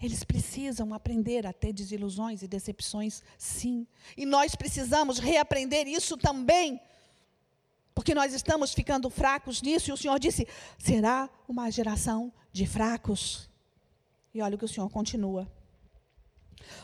[0.02, 3.86] Eles precisam aprender a ter desilusões e decepções, sim.
[4.16, 6.80] E nós precisamos reaprender isso também.
[7.94, 13.48] Porque nós estamos ficando fracos nisso, e o Senhor disse: será uma geração de fracos.
[14.34, 15.46] E olha o que o Senhor continua.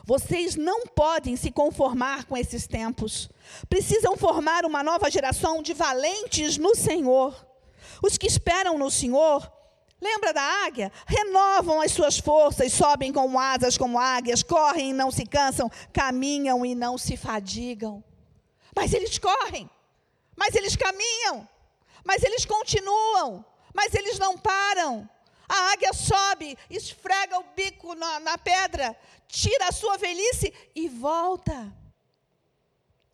[0.04, 3.28] Vocês não podem se conformar com esses tempos.
[3.68, 7.34] Precisam formar uma nova geração de valentes no Senhor.
[8.02, 9.50] Os que esperam no Senhor,
[10.00, 10.92] lembra da águia?
[11.06, 16.64] Renovam as suas forças, sobem com asas como águias, correm e não se cansam, caminham
[16.64, 18.02] e não se fadigam.
[18.74, 19.68] Mas eles correm,
[20.36, 21.48] mas eles caminham,
[22.04, 25.08] mas eles continuam, mas eles não param.
[25.48, 31.74] A águia sobe, esfrega o bico na, na pedra, tira a sua velhice e volta.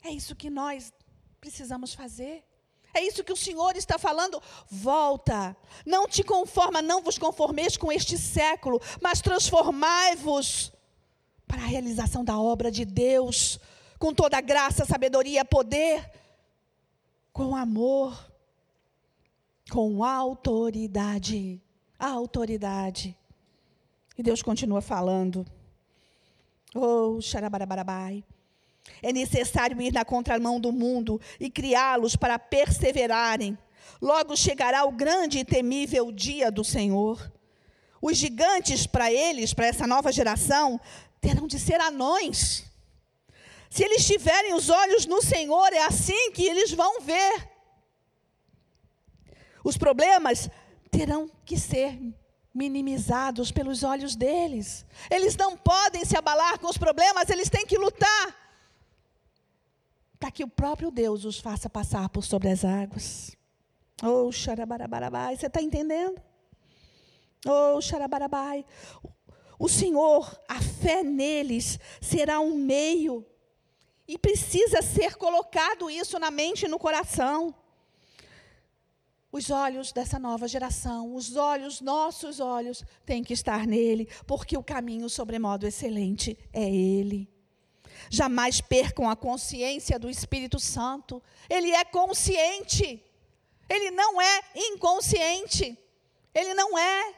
[0.03, 0.92] É isso que nós
[1.40, 2.44] precisamos fazer.
[2.94, 4.40] É isso que o Senhor está falando.
[4.70, 5.57] Volta.
[5.85, 10.72] Não te conforma, não vos conformeis com este século, mas transformai-vos
[11.46, 13.59] para a realização da obra de Deus,
[13.98, 16.11] com toda graça, sabedoria, poder,
[17.33, 18.33] com amor,
[19.70, 21.61] com autoridade
[22.04, 23.16] a autoridade.
[24.16, 25.46] E Deus continua falando.
[26.74, 28.24] Oh, xarabarabai.
[29.03, 33.59] É necessário ir na contramão do mundo e criá-los para perseverarem.
[34.01, 37.33] Logo chegará o grande e temível dia do Senhor.
[38.01, 40.81] Os gigantes, para eles, para essa nova geração,
[41.20, 42.64] terão de ser anões.
[43.70, 47.51] Se eles tiverem os olhos no Senhor, é assim que eles vão ver.
[49.64, 50.51] Os problemas
[50.90, 51.99] terão que ser
[52.55, 54.87] minimizados pelos olhos deles.
[55.11, 58.43] Eles não podem se abalar com os problemas, eles têm que lutar
[60.18, 63.37] para que o próprio Deus os faça passar por sobre as águas.
[64.03, 66.20] Oh, xarabarabai, você está entendendo?
[67.46, 68.64] Oh, xarabarabai.
[69.59, 73.24] O Senhor, a fé neles será um meio
[74.07, 77.55] e precisa ser colocado isso na mente e no coração
[79.35, 84.62] os olhos dessa nova geração, os olhos, nossos olhos, têm que estar nele, porque o
[84.62, 87.29] caminho sobremodo excelente é ele.
[88.14, 91.20] Jamais percam a consciência do Espírito Santo.
[91.50, 93.05] Ele é consciente.
[93.68, 95.77] Ele não é inconsciente.
[96.33, 97.14] Ele não é.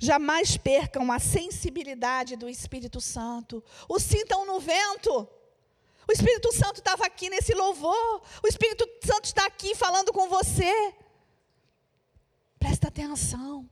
[0.00, 3.62] Jamais percam a sensibilidade do Espírito Santo.
[3.88, 5.28] O sintam no vento.
[6.08, 8.22] O Espírito Santo estava aqui nesse louvor.
[8.42, 10.94] O Espírito Santo está aqui falando com você.
[12.58, 13.70] Presta atenção.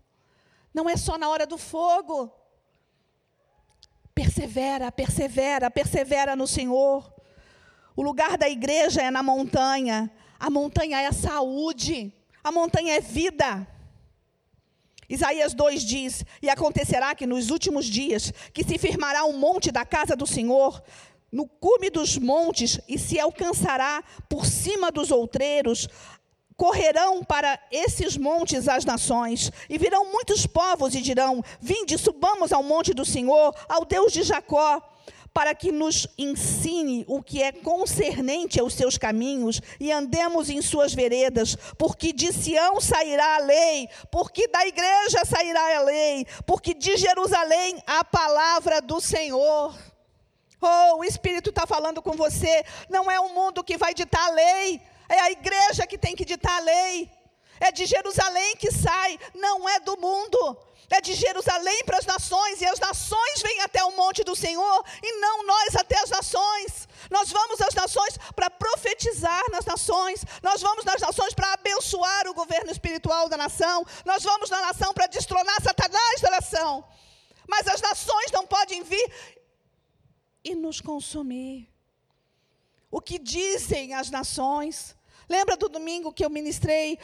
[0.72, 2.32] Não é só na hora do fogo.
[4.16, 7.12] Persevera, persevera, persevera no Senhor.
[7.94, 10.10] O lugar da igreja é na montanha.
[10.40, 12.10] A montanha é a saúde.
[12.42, 13.68] A montanha é vida.
[15.06, 19.84] Isaías 2 diz: E acontecerá que nos últimos dias que se firmará um monte da
[19.84, 20.82] casa do Senhor,
[21.30, 25.88] no cume dos montes e se alcançará por cima dos outreiros.
[26.56, 32.62] Correrão para esses montes as nações, e virão muitos povos e dirão: Vinde, subamos ao
[32.62, 34.80] monte do Senhor, ao Deus de Jacó,
[35.36, 40.94] para que nos ensine o que é concernente aos seus caminhos e andemos em suas
[40.94, 46.96] veredas, porque de Sião sairá a lei, porque da igreja sairá a lei, porque de
[46.96, 49.74] Jerusalém a palavra do Senhor.
[50.58, 52.64] Oh, o Espírito está falando com você.
[52.88, 56.24] Não é o mundo que vai ditar a lei, é a igreja que tem que
[56.24, 57.10] ditar a lei.
[57.58, 60.58] É de Jerusalém que sai, não é do mundo.
[60.88, 64.84] É de Jerusalém para as nações, e as nações vêm até o monte do Senhor,
[65.02, 66.88] e não nós até as nações.
[67.10, 72.34] Nós vamos às nações para profetizar nas nações, nós vamos nas nações para abençoar o
[72.34, 76.84] governo espiritual da nação, nós vamos na nação para destronar Satanás da nação.
[77.48, 79.12] Mas as nações não podem vir
[80.44, 81.75] e nos consumir.
[82.90, 84.96] O que dizem as nações?
[85.28, 86.98] Lembra do domingo que eu ministrei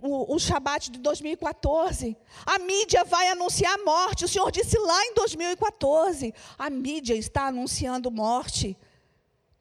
[0.00, 2.16] o, o Shabat de 2014?
[2.46, 4.24] A mídia vai anunciar morte.
[4.24, 8.76] O Senhor disse lá em 2014: a mídia está anunciando morte.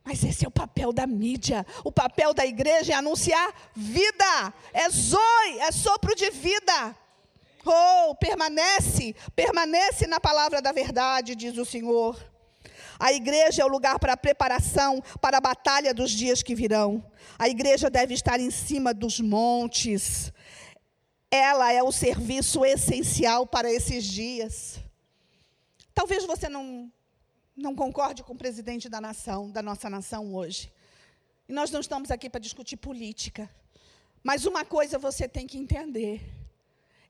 [0.03, 1.65] Mas esse é o papel da mídia.
[1.83, 4.53] O papel da igreja é anunciar vida.
[4.73, 6.95] É zoe, é sopro de vida.
[7.65, 12.32] Oh, permanece, permanece na palavra da verdade, diz o Senhor.
[12.99, 17.03] A igreja é o lugar para a preparação para a batalha dos dias que virão.
[17.37, 20.31] A igreja deve estar em cima dos montes.
[21.29, 24.79] Ela é o serviço essencial para esses dias.
[25.93, 26.91] Talvez você não,
[27.55, 30.71] não concorde com o presidente da nação, da nossa nação hoje.
[31.47, 33.49] E nós não estamos aqui para discutir política.
[34.23, 36.21] Mas uma coisa você tem que entender: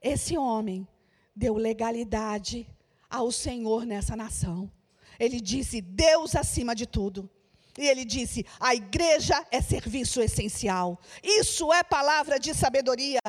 [0.01, 0.87] esse homem
[1.35, 2.67] deu legalidade
[3.09, 4.69] ao Senhor nessa nação.
[5.23, 7.29] Ele disse: Deus acima de tudo.
[7.77, 10.99] E ele disse: a igreja é serviço essencial.
[11.23, 13.21] Isso é palavra de sabedoria.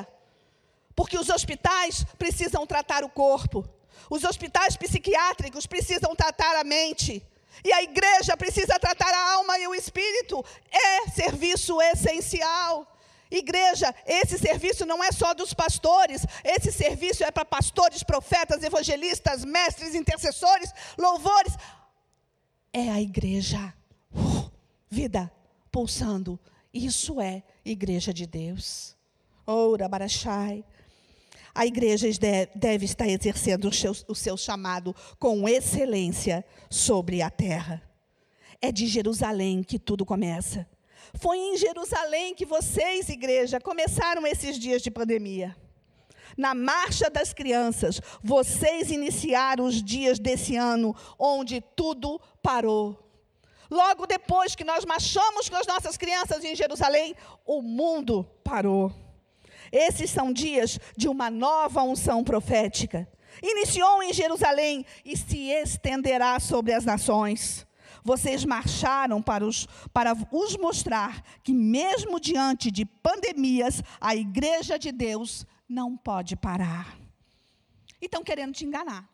[0.94, 3.68] Porque os hospitais precisam tratar o corpo,
[4.10, 7.22] os hospitais psiquiátricos precisam tratar a mente.
[7.64, 10.44] E a igreja precisa tratar a alma e o espírito.
[10.70, 12.86] É serviço essencial.
[13.30, 19.44] Igreja, esse serviço não é só dos pastores, esse serviço é para pastores, profetas, evangelistas,
[19.44, 21.54] mestres, intercessores, louvores.
[22.76, 23.72] É a igreja.
[24.12, 24.50] Uh,
[24.90, 25.32] vida
[25.70, 26.38] pulsando.
[26.72, 28.96] Isso é igreja de Deus.
[29.46, 30.64] Ora, Barachai.
[31.54, 32.08] A igreja
[32.52, 37.80] deve estar exercendo o seu, o seu chamado com excelência sobre a terra.
[38.60, 40.68] É de Jerusalém que tudo começa.
[41.14, 45.54] Foi em Jerusalém que vocês, igreja, começaram esses dias de pandemia.
[46.36, 52.98] Na marcha das crianças, vocês iniciaram os dias desse ano onde tudo parou.
[53.70, 57.14] Logo depois que nós marchamos com as nossas crianças em Jerusalém,
[57.46, 58.92] o mundo parou.
[59.72, 63.08] Esses são dias de uma nova unção profética.
[63.42, 67.66] Iniciou em Jerusalém e se estenderá sobre as nações.
[68.04, 74.92] Vocês marcharam para os, para os mostrar que, mesmo diante de pandemias, a igreja de
[74.92, 76.98] Deus não pode parar.
[78.00, 79.08] E estão querendo te enganar.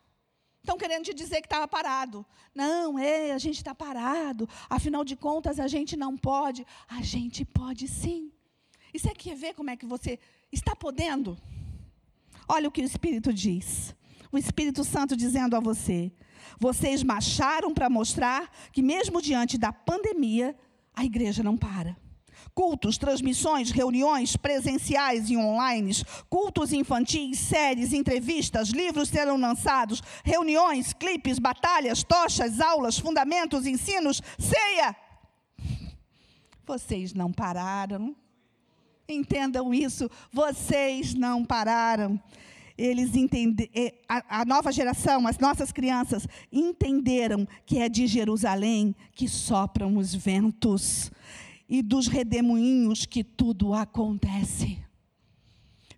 [0.59, 2.25] Estão querendo te dizer que estava parado.
[2.53, 4.47] Não, é, a gente está parado.
[4.69, 6.65] Afinal de contas, a gente não pode.
[6.87, 8.31] A gente pode sim.
[8.93, 10.19] E você quer ver como é que você
[10.51, 11.37] está podendo?
[12.47, 13.95] Olha o que o Espírito diz.
[14.31, 16.11] O Espírito Santo dizendo a você:
[16.59, 20.55] vocês marcharam para mostrar que, mesmo diante da pandemia,
[20.93, 21.97] a igreja não para.
[22.53, 25.91] Cultos, transmissões, reuniões presenciais e online,
[26.29, 34.95] cultos infantis, séries, entrevistas, livros serão lançados, reuniões, clipes, batalhas, tochas, aulas, fundamentos, ensinos, ceia.
[36.65, 38.15] Vocês não pararam.
[39.07, 42.21] Entendam isso, vocês não pararam.
[42.77, 48.95] Eles entende, eh, a, a nova geração, as nossas crianças, entenderam que é de Jerusalém
[49.13, 51.11] que sopram os ventos
[51.71, 54.77] e dos redemoinhos que tudo acontece.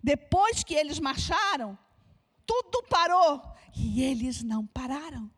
[0.00, 1.76] Depois que eles marcharam,
[2.46, 3.42] tudo parou
[3.76, 5.28] e eles não pararam.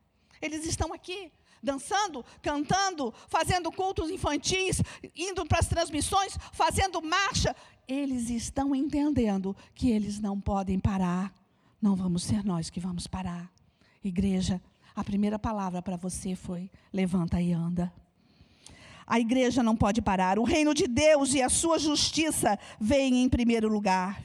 [0.42, 4.82] Eles estão aqui dançando, cantando, fazendo cultos infantis,
[5.14, 7.56] indo para as transmissões, fazendo marcha.
[7.88, 11.32] Eles estão entendendo que eles não podem parar.
[11.80, 13.50] Não vamos ser nós que vamos parar.
[14.04, 14.60] Igreja,
[14.94, 17.90] a primeira palavra para você foi: levanta e anda.
[19.06, 20.38] A igreja não pode parar.
[20.38, 24.22] O reino de Deus e a sua justiça vêm em primeiro lugar.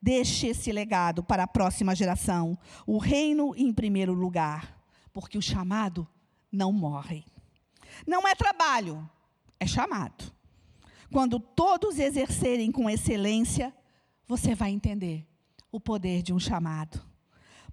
[0.00, 2.58] Deixe esse legado para a próxima geração.
[2.86, 4.80] O reino em primeiro lugar.
[5.12, 6.08] Porque o chamado
[6.50, 7.24] não morre.
[8.06, 9.08] Não é trabalho,
[9.60, 10.32] é chamado.
[11.10, 13.72] Quando todos exercerem com excelência,
[14.26, 15.26] você vai entender
[15.70, 17.11] o poder de um chamado.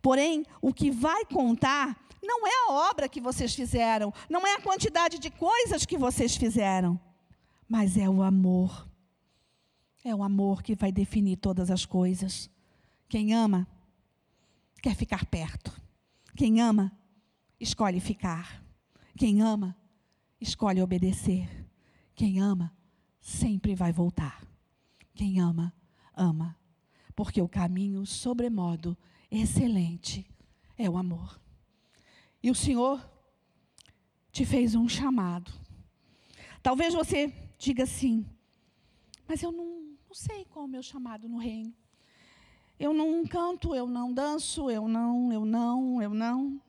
[0.01, 4.62] Porém, o que vai contar não é a obra que vocês fizeram, não é a
[4.62, 6.99] quantidade de coisas que vocês fizeram,
[7.67, 8.88] mas é o amor.
[10.03, 12.49] É o amor que vai definir todas as coisas.
[13.07, 13.67] Quem ama,
[14.81, 15.71] quer ficar perto.
[16.35, 16.91] Quem ama,
[17.59, 18.63] escolhe ficar.
[19.17, 19.75] Quem ama,
[20.39, 21.49] escolhe obedecer.
[22.15, 22.73] Quem ama,
[23.19, 24.41] sempre vai voltar.
[25.13, 25.73] Quem ama,
[26.15, 26.57] ama.
[27.15, 28.97] Porque o caminho sobremodo
[29.31, 30.25] excelente
[30.77, 31.39] é o amor.
[32.41, 33.03] E o Senhor
[34.31, 35.51] te fez um chamado.
[36.61, 38.25] Talvez você diga assim,
[39.27, 41.73] mas eu não, não sei qual é o meu chamado no reino.
[42.79, 46.61] Eu não canto, eu não danço, eu não, eu não, eu não.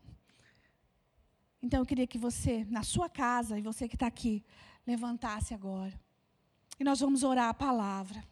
[1.63, 4.43] Então eu queria que você, na sua casa, e você que está aqui,
[4.87, 5.99] levantasse agora.
[6.79, 8.25] E nós vamos orar a palavra.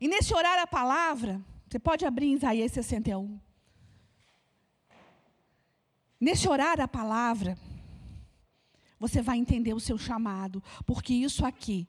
[0.00, 1.40] E nesse orar a palavra,
[1.74, 3.36] você pode abrir em Isaías 61.
[6.20, 7.58] Nesse orar a palavra,
[8.96, 11.88] você vai entender o seu chamado, porque isso aqui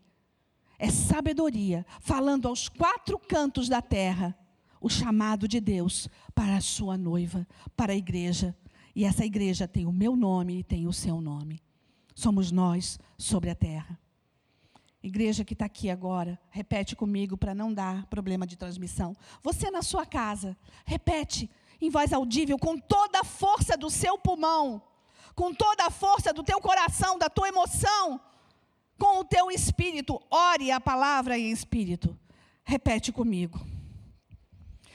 [0.80, 4.36] é sabedoria, falando aos quatro cantos da terra,
[4.82, 8.58] o chamado de Deus para a sua noiva, para a igreja
[8.96, 11.62] e essa igreja tem o meu nome e tem o seu nome.
[12.16, 14.00] Somos nós sobre a terra.
[15.06, 19.16] Igreja que está aqui agora, repete comigo para não dar problema de transmissão.
[19.44, 21.48] Você na sua casa, repete
[21.80, 24.82] em voz audível, com toda a força do seu pulmão,
[25.36, 28.20] com toda a força do teu coração, da tua emoção,
[28.98, 30.20] com o teu espírito.
[30.32, 32.18] Ore a palavra em espírito.
[32.64, 33.60] Repete comigo.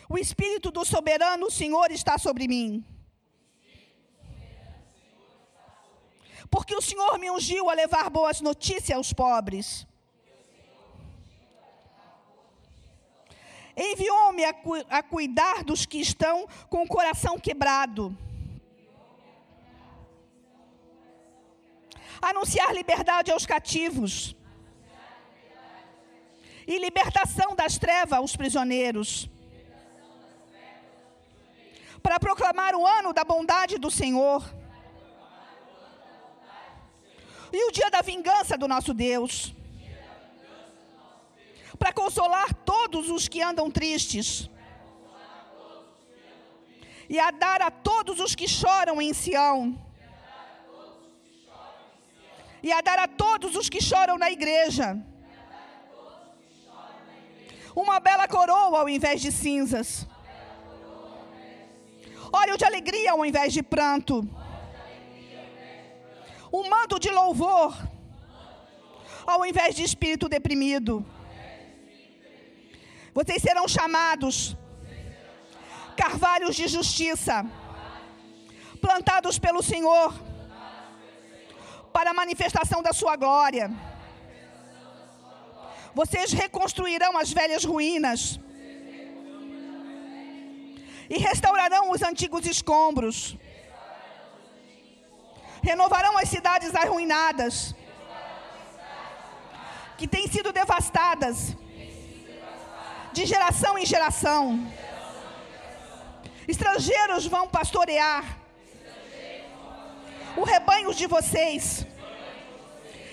[0.09, 2.85] O espírito do soberano Senhor está sobre mim
[6.51, 9.87] Porque o Senhor me ungiu a levar boas notícias aos pobres.
[13.81, 18.15] Enviou-me a, cu a cuidar dos que estão com o coração quebrado.
[22.21, 24.37] Anunciar liberdade aos cativos.
[26.67, 29.31] E libertação das trevas aos prisioneiros.
[32.03, 34.45] Para proclamar o ano da bondade do Senhor.
[37.51, 39.55] E o dia da vingança do nosso Deus
[41.81, 44.51] para consolar todos os que andam tristes.
[47.09, 49.59] E a dar a todos os que choram em Sião.
[52.63, 54.87] E a dar a todos os que choram na igreja.
[57.75, 60.07] Uma bela coroa ao invés de cinzas.
[62.31, 64.29] Óleo de alegria ao invés de pranto.
[66.53, 67.75] Um manto de louvor
[69.27, 70.95] ao invés de espírito deprimido.
[73.13, 74.57] Vocês serão chamados.
[75.97, 77.45] Carvalhos de justiça,
[78.81, 80.15] plantados pelo Senhor,
[81.93, 83.71] para a manifestação da sua glória.
[85.95, 88.41] Vocês reconstruirão as velhas ruínas.
[91.11, 93.37] E restaurarão os antigos escombros.
[95.63, 97.75] Renovarão as cidades arruinadas,
[99.99, 101.57] que têm sido devastadas
[103.13, 104.43] de geração em geração.
[106.47, 108.25] Estrangeiros vão pastorear
[110.37, 111.87] o rebanho de vocês.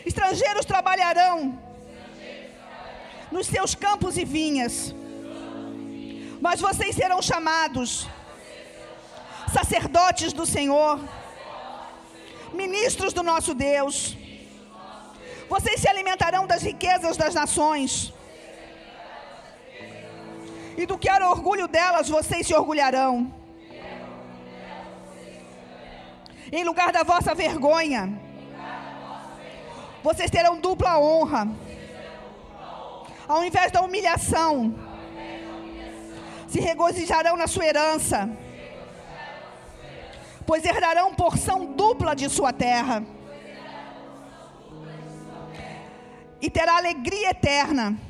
[0.06, 1.62] Estrangeiros trabalharão
[3.32, 4.93] nos seus campos e vinhas.
[6.39, 8.08] Mas vocês serão chamados
[9.52, 11.00] sacerdotes do Senhor,
[12.54, 14.16] ministros do nosso Deus.
[15.50, 18.14] Vocês se alimentarão das riquezas das nações
[20.78, 23.34] e do que era orgulho delas, vocês se orgulharão.
[26.52, 28.22] Em lugar da vossa vergonha,
[30.04, 31.48] vocês terão dupla honra.
[33.28, 34.74] Ao invés da humilhação,
[36.48, 38.30] se regozijarão na sua herança,
[40.46, 43.04] pois herdarão porção dupla de sua terra.
[46.40, 48.07] E terá alegria eterna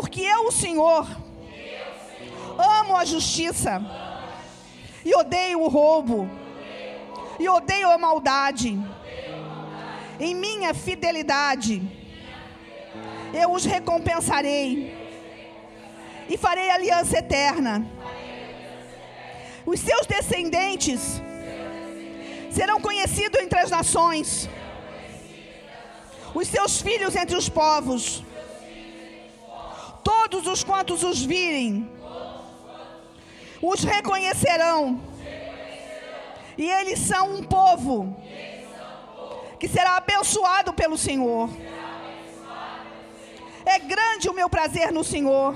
[0.00, 1.08] porque eu, o Senhor,
[2.56, 3.82] amo a justiça
[5.04, 6.30] e odeio o roubo
[7.36, 8.78] e odeio a maldade.
[10.20, 11.82] Em minha fidelidade,
[13.34, 14.96] eu os recompensarei
[16.28, 17.84] e farei aliança eterna.
[19.66, 21.20] Os seus descendentes
[22.52, 24.48] serão conhecidos entre as nações,
[26.32, 28.27] os seus filhos entre os povos
[30.30, 31.90] Todos os quantos os virem,
[33.62, 35.00] os reconhecerão.
[36.56, 38.14] E eles são um povo
[39.58, 41.48] que será abençoado pelo Senhor.
[43.64, 45.54] É grande o meu prazer no Senhor.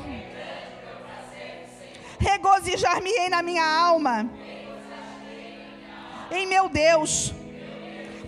[2.19, 4.31] Regozijar-me-ei na minha alma,
[6.31, 7.35] em meu Deus,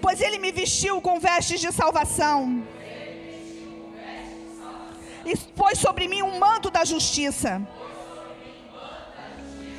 [0.03, 2.64] pois Ele me vestiu com vestes de salvação
[5.25, 7.63] e foi sobre mim um manto da justiça.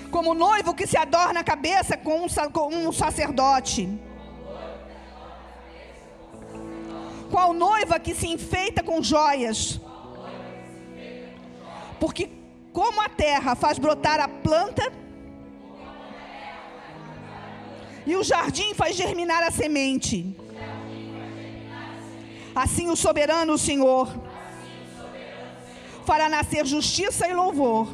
[0.10, 3.90] Como noivo que se adorna a cabeça com um, sacerdote.
[7.30, 9.80] Qual noiva que se enfeita com joias.
[12.00, 12.30] Porque
[12.72, 14.92] como a terra faz brotar a planta,
[18.06, 20.36] e o jardim faz germinar a semente.
[22.54, 24.25] Assim o soberano Senhor
[26.06, 27.88] fará nascer justiça e louvor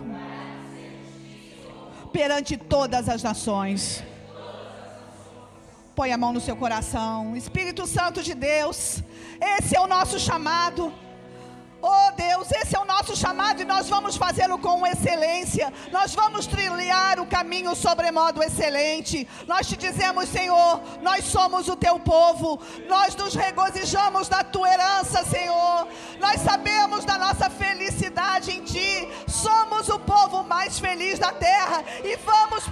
[2.11, 4.03] perante todas as nações.
[5.95, 7.35] Põe a mão no seu coração.
[7.35, 9.01] Espírito Santo de Deus,
[9.39, 10.93] esse é o nosso chamado.
[11.81, 15.73] Oh Deus, esse é o nosso chamado e nós vamos fazê-lo com excelência.
[15.91, 19.27] Nós vamos trilhar o caminho sobremodo excelente.
[19.47, 22.59] Nós te dizemos, Senhor, nós somos o teu povo.
[22.87, 25.87] Nós nos regozijamos na tua herança, Senhor.
[26.19, 29.09] Nós sabemos da nossa felicidade em ti.
[29.27, 32.63] Somos o povo mais feliz da terra e vamos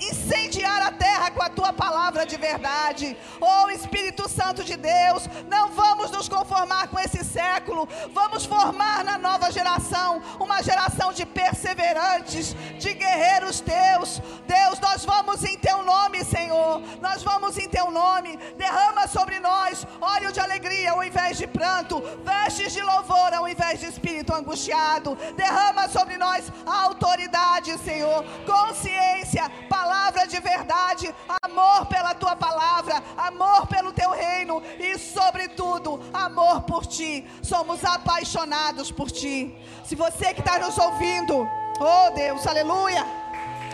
[0.00, 3.16] incendiar a terra com a tua palavra de verdade.
[3.40, 9.18] Oh Espírito Santo de Deus, não vamos nos conformar com esse século, vamos formar na
[9.18, 14.20] nova geração uma geração de perseverantes, de guerreiros teus.
[14.46, 18.36] Deus, nós vamos em teu nome, Senhor, nós vamos em teu nome.
[18.56, 23.80] Derrama sobre nós óleo de alegria ao invés de pranto, vestes de louvor ao invés
[23.80, 25.16] de espírito angustiado.
[25.36, 29.85] Derrama sobre nós autoridade, Senhor, consciência, palavra
[30.26, 37.26] de verdade, amor pela tua palavra, amor pelo teu reino e, sobretudo, amor por ti.
[37.42, 39.56] Somos apaixonados por ti.
[39.84, 41.48] Se você que está nos ouvindo,
[41.80, 43.06] oh Deus, aleluia.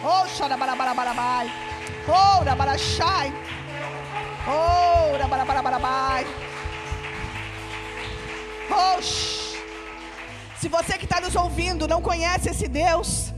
[0.04, 1.50] Oh, xarabarabarabai.
[2.08, 3.32] Oh, rabarachai.
[4.46, 6.26] Oh, rabarabarabai.
[8.70, 9.00] Oh,
[10.60, 13.31] se você que está nos ouvindo não conhece esse Deus,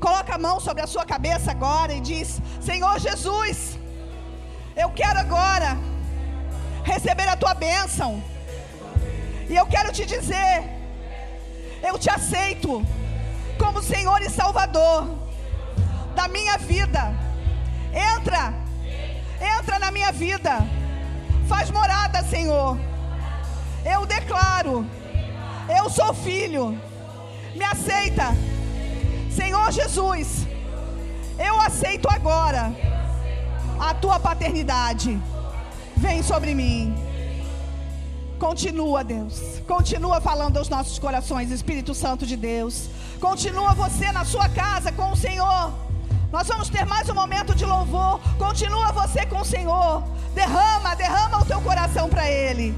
[0.00, 3.78] coloca a mão sobre a sua cabeça agora e diz: Senhor Jesus,
[4.76, 5.76] eu quero agora
[6.82, 8.22] receber a tua bênção.
[9.48, 10.74] E eu quero te dizer:
[11.82, 12.84] eu te aceito
[13.58, 15.24] como Senhor e Salvador
[16.14, 17.14] da minha vida.
[17.92, 18.54] Entra,
[19.58, 20.58] entra na minha vida,
[21.48, 22.78] faz morada, Senhor.
[23.84, 24.86] Eu declaro,
[25.78, 26.80] eu sou filho,
[27.54, 28.34] me aceita,
[29.34, 30.46] Senhor Jesus.
[31.38, 32.72] Eu aceito agora
[33.80, 35.20] a tua paternidade.
[35.96, 36.94] Vem sobre mim.
[38.38, 39.60] Continua, Deus.
[39.66, 42.88] Continua falando aos nossos corações, Espírito Santo de Deus.
[43.20, 45.72] Continua você na sua casa com o Senhor.
[46.30, 48.20] Nós vamos ter mais um momento de louvor.
[48.38, 50.02] Continua você com o Senhor.
[50.34, 52.74] Derrama, derrama o teu coração para Ele.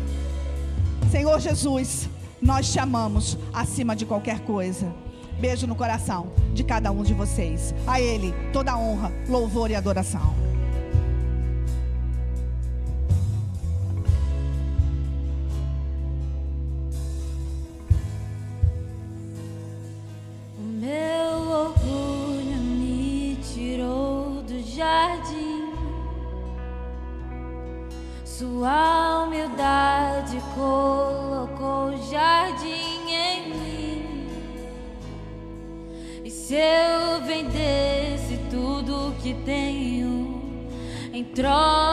[1.11, 2.09] Senhor Jesus,
[2.41, 5.06] nós te amamos acima de qualquer coisa.
[5.39, 7.75] Beijo no coração de cada um de vocês.
[7.87, 10.46] A Ele toda honra, louvor e adoração.
[41.45, 41.86] Em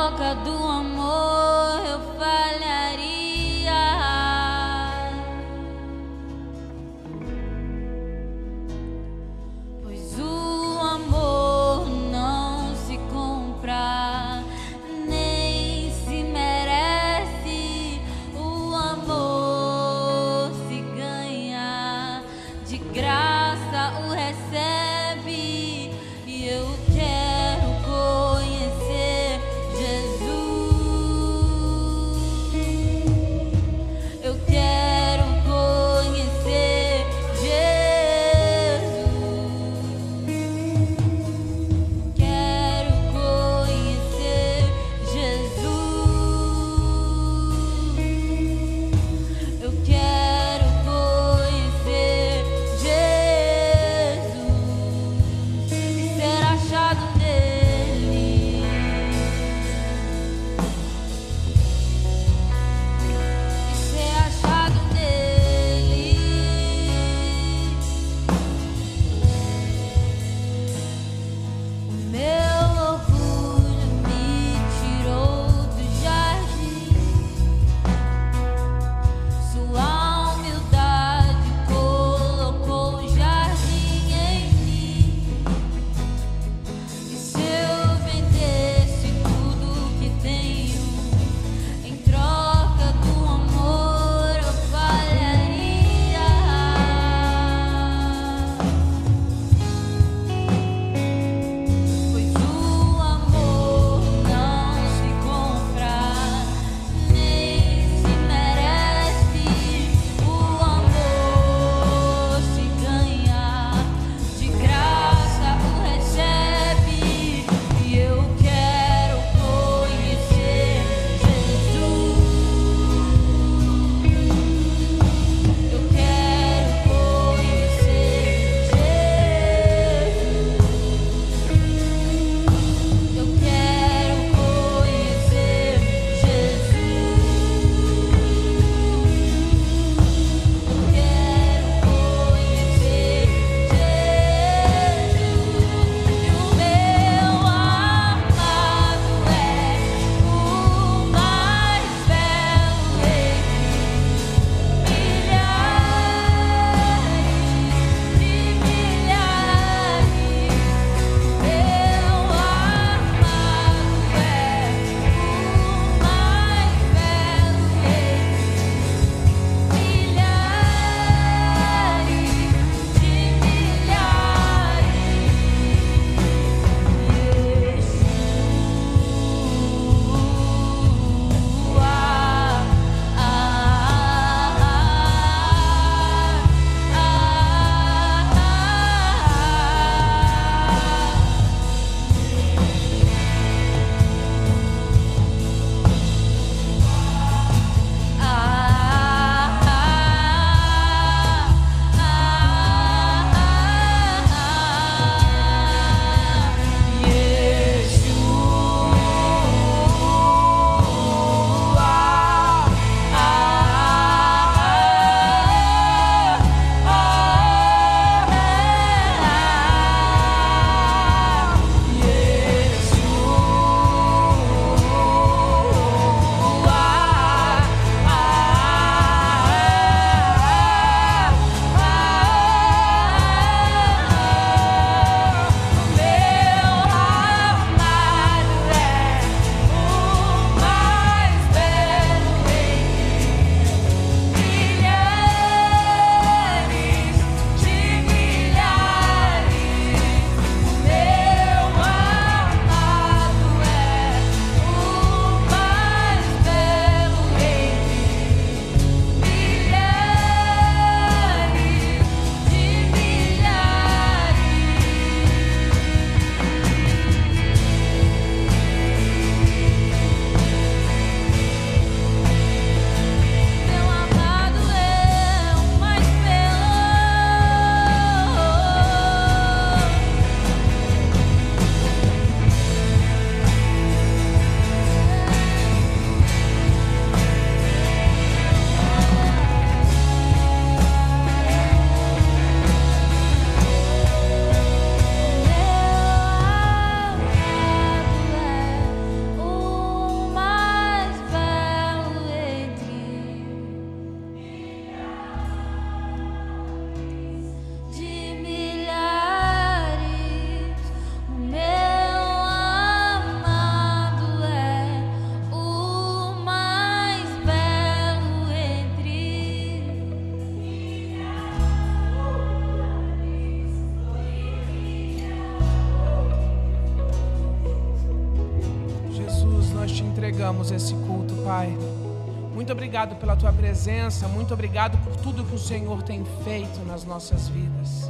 [333.24, 338.10] pela tua presença, muito obrigado por tudo que o Senhor tem feito nas nossas vidas.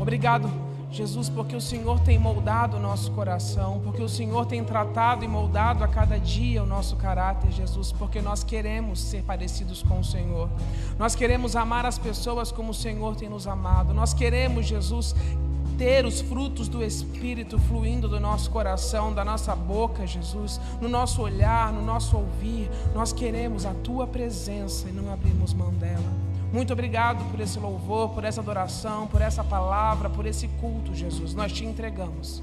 [0.00, 0.50] Obrigado,
[0.90, 5.28] Jesus, porque o Senhor tem moldado o nosso coração, porque o Senhor tem tratado e
[5.28, 10.04] moldado a cada dia o nosso caráter, Jesus, porque nós queremos ser parecidos com o
[10.04, 10.48] Senhor.
[10.98, 13.92] Nós queremos amar as pessoas como o Senhor tem nos amado.
[13.92, 15.14] Nós queremos, Jesus,
[15.76, 21.22] ter os frutos do Espírito fluindo do nosso coração, da nossa boca, Jesus, no nosso
[21.22, 22.70] olhar, no nosso ouvir.
[22.94, 26.26] Nós queremos a tua presença e não abrimos mão dela.
[26.52, 31.34] Muito obrigado por esse louvor, por essa adoração, por essa palavra, por esse culto, Jesus.
[31.34, 32.42] Nós te entregamos.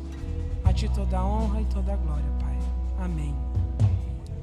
[0.63, 2.57] A ti toda a honra e toda a glória, Pai.
[3.03, 3.52] Amém.